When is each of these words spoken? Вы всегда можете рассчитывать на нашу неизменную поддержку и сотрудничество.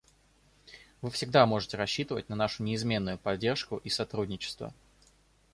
Вы 1.03 1.11
всегда 1.11 1.45
можете 1.45 1.77
рассчитывать 1.77 2.27
на 2.27 2.35
нашу 2.35 2.63
неизменную 2.63 3.19
поддержку 3.19 3.77
и 3.77 3.89
сотрудничество. 3.91 4.73